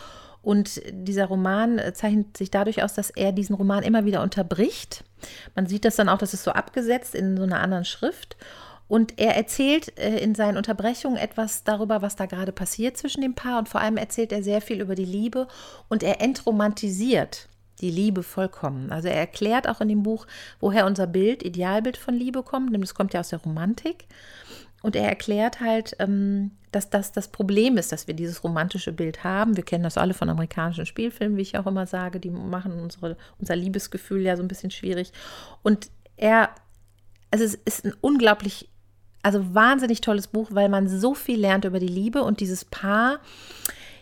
[0.41, 5.05] Und dieser Roman zeichnet sich dadurch aus, dass er diesen Roman immer wieder unterbricht.
[5.55, 8.35] Man sieht das dann auch, das ist so abgesetzt in so einer anderen Schrift.
[8.89, 13.35] Und er erzählt äh, in seinen Unterbrechungen etwas darüber, was da gerade passiert zwischen dem
[13.35, 13.57] Paar.
[13.57, 15.47] Und vor allem erzählt er sehr viel über die Liebe
[15.87, 17.47] und er entromantisiert
[17.81, 18.91] die Liebe vollkommen.
[18.91, 20.27] Also er erklärt auch in dem Buch,
[20.59, 22.71] woher unser Bild, Idealbild von Liebe kommt.
[22.71, 24.05] Nämlich es kommt ja aus der Romantik.
[24.81, 29.23] Und er erklärt halt, ähm, dass das das Problem ist, dass wir dieses romantische Bild
[29.23, 29.55] haben.
[29.55, 32.19] Wir kennen das alle von amerikanischen Spielfilmen, wie ich auch immer sage.
[32.19, 35.13] Die machen unsere, unser Liebesgefühl ja so ein bisschen schwierig.
[35.61, 36.49] Und er,
[37.31, 38.69] also es ist ein unglaublich,
[39.21, 43.19] also wahnsinnig tolles Buch, weil man so viel lernt über die Liebe und dieses Paar.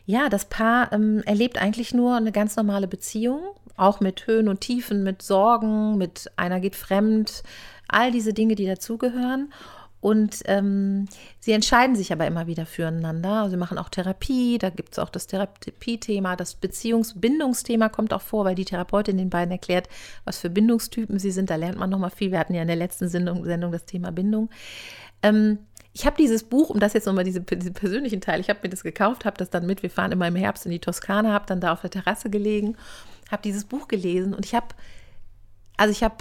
[0.06, 3.42] Ja, das Paar ähm, erlebt eigentlich nur eine ganz normale Beziehung,
[3.78, 7.44] auch mit Höhen und Tiefen, mit Sorgen, mit einer geht fremd,
[7.88, 9.52] all diese Dinge, die dazugehören.
[10.02, 11.08] Und ähm,
[11.40, 13.52] sie entscheiden sich aber immer wieder füreinander.
[13.52, 18.44] Sie machen auch Therapie, da gibt es auch das Therapiethema, das Beziehungsbindungsthema kommt auch vor,
[18.44, 19.88] weil die Therapeutin den beiden erklärt,
[20.26, 21.52] was für Bindungstypen sie sind.
[21.52, 22.32] Da lernt man nochmal viel.
[22.32, 24.50] Wir hatten ja in der letzten Sendung, Sendung das Thema Bindung.
[25.22, 25.60] Ähm,
[25.94, 28.70] ich habe dieses Buch, um das jetzt nochmal diese, diese persönlichen Teil, ich habe mir
[28.70, 31.46] das gekauft, habe das dann mit, wir fahren immer im Herbst in die Toskana, habe
[31.48, 32.78] dann da auf der Terrasse gelegen,
[33.30, 34.68] habe dieses Buch gelesen und ich habe,
[35.78, 36.18] also ich habe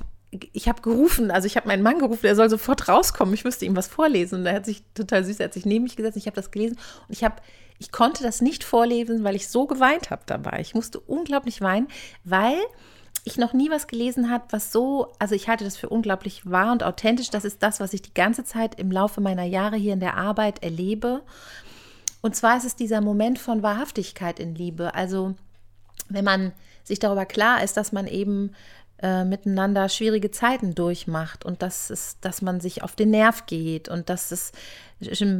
[0.52, 3.64] ich habe gerufen, also ich habe meinen Mann gerufen, er soll sofort rauskommen, ich müsste
[3.64, 4.40] ihm was vorlesen.
[4.40, 6.52] Und er hat sich total süß, er hat sich neben mich gesetzt, ich habe das
[6.52, 6.78] gelesen
[7.08, 7.36] und ich habe,
[7.78, 10.60] ich konnte das nicht vorlesen, weil ich so geweint habe dabei.
[10.60, 11.88] Ich musste unglaublich weinen,
[12.22, 12.58] weil
[13.24, 16.72] ich noch nie was gelesen habe, was so, also ich halte das für unglaublich wahr
[16.72, 17.30] und authentisch.
[17.30, 20.16] Das ist das, was ich die ganze Zeit im Laufe meiner Jahre hier in der
[20.16, 21.22] Arbeit erlebe.
[22.22, 24.94] Und zwar ist es dieser Moment von Wahrhaftigkeit in Liebe.
[24.94, 25.34] Also
[26.08, 26.52] wenn man
[26.84, 28.52] sich darüber klar ist, dass man eben
[29.02, 33.88] äh, miteinander schwierige Zeiten durchmacht und dass es, dass man sich auf den Nerv geht
[33.88, 34.52] und dass es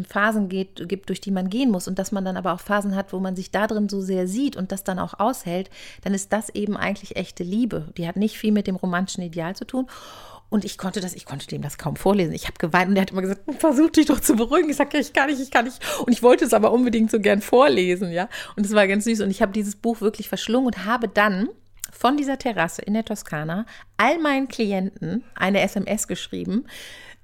[0.09, 2.97] Phasen geht, gibt, durch die man gehen muss und dass man dann aber auch Phasen
[2.97, 5.69] hat, wo man sich da drin so sehr sieht und das dann auch aushält,
[6.03, 7.89] dann ist das eben eigentlich echte Liebe.
[7.99, 9.87] Die hat nicht viel mit dem romantischen Ideal zu tun.
[10.49, 12.33] Und ich konnte das, ich konnte dem das kaum vorlesen.
[12.33, 14.69] Ich habe geweint und er hat immer gesagt, versuch dich doch zu beruhigen.
[14.69, 15.79] Ich sage, ja, ich kann nicht, ich kann nicht.
[16.01, 18.29] Und ich wollte es aber unbedingt so gern vorlesen, ja.
[18.57, 19.21] Und es war ganz süß.
[19.21, 21.49] Und ich habe dieses Buch wirklich verschlungen und habe dann
[21.91, 26.67] von dieser Terrasse in der Toskana all meinen Klienten eine SMS geschrieben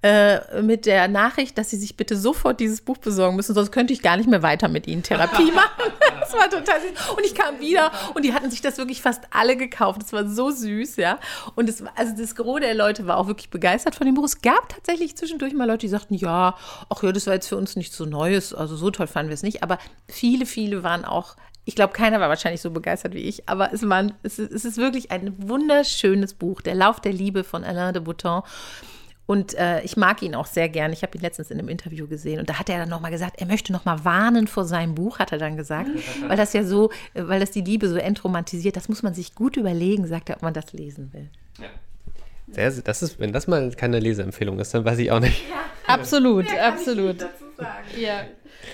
[0.02, 3.92] äh, mit der Nachricht, dass sie sich bitte sofort dieses Buch besorgen müssen, sonst könnte
[3.92, 5.92] ich gar nicht mehr weiter mit ihnen Therapie machen.
[6.20, 7.11] das war total süß.
[7.16, 10.02] Und ich kam wieder und die hatten sich das wirklich fast alle gekauft.
[10.02, 11.18] Das war so süß, ja.
[11.55, 14.24] Und es, also das Gros der Leute war auch wirklich begeistert von dem Buch.
[14.24, 16.57] Es gab tatsächlich zwischendurch mal Leute, die sagten, ja,
[16.88, 18.55] ach ja, das war jetzt für uns nichts so Neues.
[18.55, 19.62] Also so toll fanden wir es nicht.
[19.62, 23.72] Aber viele, viele waren auch ich glaube, keiner war wahrscheinlich so begeistert wie ich, aber
[23.74, 27.64] es, war, es, ist, es ist wirklich ein wunderschönes Buch, Der Lauf der Liebe von
[27.64, 28.42] Alain de Botton.
[29.26, 30.92] Und äh, ich mag ihn auch sehr gern.
[30.92, 33.40] Ich habe ihn letztens in einem Interview gesehen und da hat er dann nochmal gesagt,
[33.40, 35.90] er möchte nochmal warnen vor seinem Buch, hat er dann gesagt,
[36.29, 38.76] weil das ja so, weil das die Liebe so entromantisiert.
[38.76, 41.29] Das muss man sich gut überlegen, sagt er, ob man das lesen will.
[41.59, 41.66] Ja.
[42.48, 45.42] Sehr, das ist, wenn das mal keine Leseempfehlung ist, dann weiß ich auch nicht.
[45.50, 45.94] Ja.
[45.94, 47.26] Absolut, absolut.
[47.98, 48.24] Ja.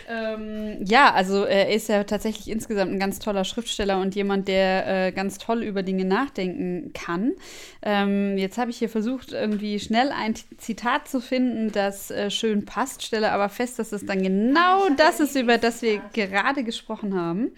[0.09, 5.07] Ähm, ja, also er ist ja tatsächlich insgesamt ein ganz toller Schriftsteller und jemand, der
[5.07, 7.33] äh, ganz toll über Dinge nachdenken kann.
[7.83, 12.65] Ähm, jetzt habe ich hier versucht, irgendwie schnell ein Zitat zu finden, das äh, schön
[12.65, 17.19] passt, stelle aber fest, dass es dann genau das ist, über das wir gerade gesprochen
[17.19, 17.53] haben.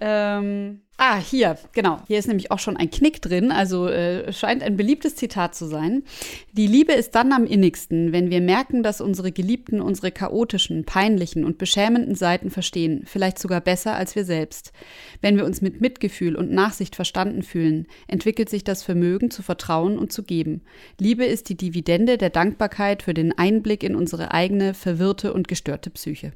[0.00, 0.38] Ja.
[0.38, 2.00] Ähm, Ah, hier, genau.
[2.06, 5.66] Hier ist nämlich auch schon ein Knick drin, also äh, scheint ein beliebtes Zitat zu
[5.66, 6.04] sein.
[6.52, 11.44] Die Liebe ist dann am innigsten, wenn wir merken, dass unsere Geliebten unsere chaotischen, peinlichen
[11.44, 14.72] und beschämenden Seiten verstehen, vielleicht sogar besser als wir selbst.
[15.20, 19.98] Wenn wir uns mit Mitgefühl und Nachsicht verstanden fühlen, entwickelt sich das Vermögen zu vertrauen
[19.98, 20.62] und zu geben.
[20.98, 25.90] Liebe ist die Dividende der Dankbarkeit für den Einblick in unsere eigene verwirrte und gestörte
[25.90, 26.32] Psyche.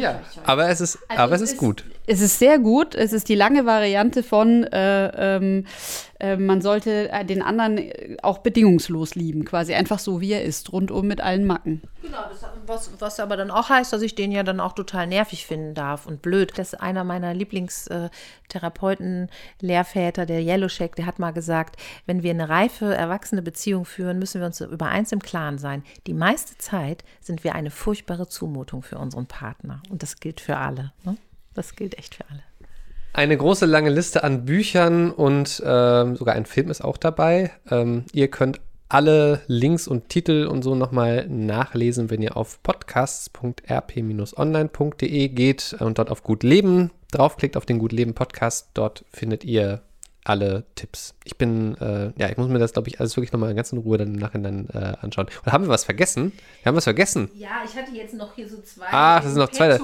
[0.00, 1.84] Ja, aber es ist, also aber es ist, ist gut.
[2.06, 2.94] Es ist sehr gut.
[2.94, 5.66] Es ist die lange Variante von, äh, ähm,
[6.20, 7.80] äh, man sollte äh, den anderen
[8.22, 11.82] auch bedingungslos lieben, quasi einfach so, wie er ist, rundum mit allen Macken.
[12.02, 15.08] Genau, das, was, was aber dann auch heißt, dass ich den ja dann auch total
[15.08, 16.52] nervig finden darf und blöd.
[16.56, 19.28] Das ist einer meiner Lieblingstherapeuten,
[19.60, 24.20] Lehrväter, der Yellow Shack, der hat mal gesagt, wenn wir eine reife, erwachsene Beziehung führen,
[24.20, 25.82] müssen wir uns über eins im Klaren sein.
[26.06, 29.82] Die meiste Zeit sind wir eine furchtbare Zumutung für unseren Partner.
[29.90, 30.92] Und das gilt für alle.
[31.04, 31.16] Ne?
[31.56, 32.44] Das gilt echt für alle.
[33.14, 37.50] Eine große lange Liste an Büchern und ähm, sogar ein Film ist auch dabei.
[37.70, 45.28] Ähm, ihr könnt alle Links und Titel und so nochmal nachlesen, wenn ihr auf podcasts.rp-online.de
[45.28, 48.68] geht und dort auf Gut Leben draufklickt, auf den Gut Leben Podcast.
[48.74, 49.80] Dort findet ihr
[50.22, 51.15] alle Tipps.
[51.26, 53.78] Ich bin, äh, ja, ich muss mir das, glaube ich, alles wirklich nochmal ganz in
[53.78, 55.26] Ruhe dann im Nachhinein äh, anschauen.
[55.42, 56.32] Oder haben wir was vergessen?
[56.62, 57.28] Wir haben was vergessen.
[57.34, 58.86] Ja, ich hatte jetzt noch hier so zwei.
[58.92, 59.80] Ah, das sind noch zwei.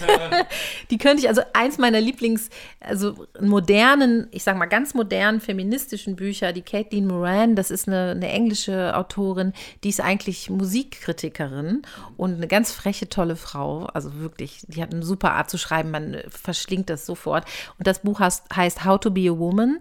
[0.90, 6.14] Die könnte ich, also eins meiner Lieblings, also modernen, ich sag mal ganz modernen feministischen
[6.14, 9.52] Bücher, die Caitlin Moran, das ist eine, eine englische Autorin,
[9.82, 11.82] die ist eigentlich Musikkritikerin
[12.16, 13.86] und eine ganz freche, tolle Frau.
[13.86, 17.44] Also wirklich, die hat eine super Art zu schreiben, man verschlingt das sofort.
[17.76, 19.80] Und das Buch heißt, heißt How to be a Woman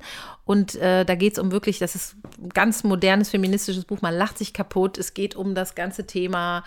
[0.49, 4.15] und äh, da geht es um wirklich, das ist ein ganz modernes feministisches Buch, man
[4.15, 4.97] lacht sich kaputt.
[4.97, 6.63] Es geht um das ganze Thema,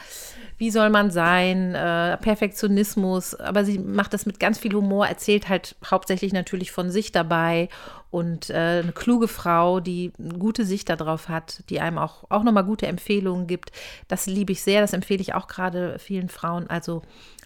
[0.56, 5.48] wie soll man sein, äh, Perfektionismus, aber sie macht das mit ganz viel Humor, erzählt
[5.48, 7.68] halt hauptsächlich natürlich von sich dabei
[8.12, 12.42] und äh, eine kluge Frau, die eine gute Sicht darauf hat, die einem auch, auch
[12.42, 13.72] nochmal gute Empfehlungen gibt.
[14.06, 16.68] Das liebe ich sehr, das empfehle ich auch gerade vielen Frauen.
[16.68, 17.00] Also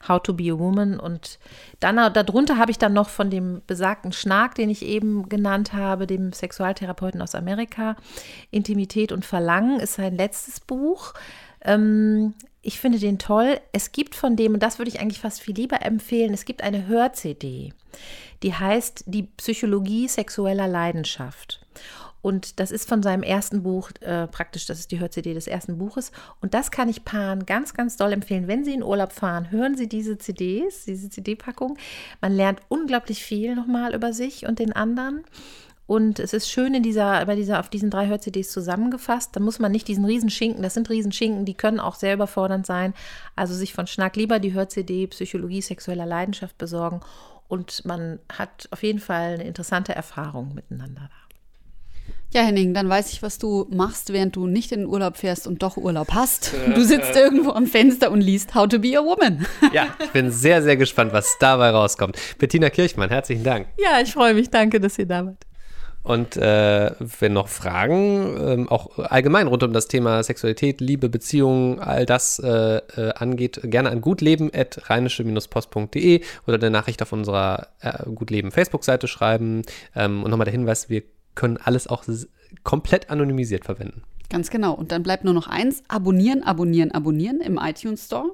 [0.09, 0.99] How to be a Woman.
[0.99, 1.39] Und
[1.79, 6.09] dann darunter habe ich dann noch von dem besagten Schnack, den ich eben genannt habe,
[6.09, 7.95] dem Sexualtherapeuten aus Amerika.
[8.51, 11.15] Intimität und Verlangen ist sein letztes Buch.
[11.63, 12.35] Ähm,
[12.67, 13.61] ich finde den toll.
[13.73, 16.63] Es gibt von dem, und das würde ich eigentlich fast viel lieber empfehlen, es gibt
[16.63, 17.73] eine Hör-CD,
[18.43, 21.65] die heißt Die Psychologie sexueller Leidenschaft.
[22.23, 25.79] Und das ist von seinem ersten Buch, äh, praktisch, das ist die Hör-CD des ersten
[25.79, 26.11] Buches.
[26.41, 28.49] Und das kann ich Paaren ganz, ganz doll empfehlen.
[28.49, 31.79] Wenn Sie in Urlaub fahren, hören Sie diese CDs, diese CD-Packung.
[32.21, 35.23] Man lernt unglaublich viel nochmal über sich und den anderen.
[35.87, 39.37] Und es ist schön in dieser, bei dieser, auf diesen drei Hör-CDs zusammengefasst.
[39.37, 42.93] Da muss man nicht diesen Riesenschinken, das sind Riesenschinken, die können auch sehr überfordernd sein.
[43.37, 47.01] Also sich von Schnack lieber die Hör-CD Psychologie sexueller Leidenschaft besorgen.
[47.49, 51.27] Und man hat auf jeden Fall eine interessante Erfahrung miteinander da.
[52.33, 55.47] Ja, Henning, dann weiß ich, was du machst, während du nicht in den Urlaub fährst
[55.47, 56.53] und doch Urlaub hast.
[56.75, 59.47] Du sitzt irgendwo am Fenster und liest How to be a Woman.
[59.73, 62.19] Ja, ich bin sehr, sehr gespannt, was dabei rauskommt.
[62.39, 63.69] Bettina Kirchmann, herzlichen Dank.
[63.79, 64.51] Ja, ich freue mich.
[64.51, 65.46] Danke, dass ihr da wart.
[66.07, 71.81] Und äh, wenn noch Fragen, ähm, auch allgemein rund um das Thema Sexualität, Liebe, Beziehungen,
[71.81, 78.53] all das äh, äh, angeht, gerne an gutleben.rheinische-post.de oder eine Nachricht auf unserer äh, Gutleben
[78.53, 79.63] Facebook-Seite schreiben.
[79.97, 81.03] Ähm, und nochmal der Hinweis, wir
[81.35, 82.05] können alles auch
[82.63, 84.05] komplett anonymisiert verwenden.
[84.29, 84.75] Ganz genau.
[84.75, 88.33] Und dann bleibt nur noch eins: Abonnieren, abonnieren, abonnieren im iTunes Store.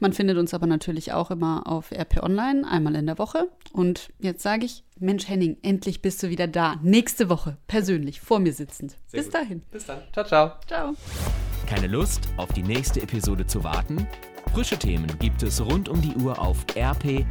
[0.00, 3.48] Man findet uns aber natürlich auch immer auf RP Online, einmal in der Woche.
[3.72, 6.76] Und jetzt sage ich: Mensch, Henning, endlich bist du wieder da.
[6.82, 8.96] Nächste Woche, persönlich, vor mir sitzend.
[9.06, 9.34] Sehr Bis gut.
[9.34, 9.62] dahin.
[9.70, 10.02] Bis dann.
[10.12, 10.52] Ciao, ciao.
[10.66, 10.94] Ciao.
[11.66, 14.06] Keine Lust, auf die nächste Episode zu warten?
[14.54, 17.28] Frische Themen gibt es rund um die Uhr auf rp-online.de.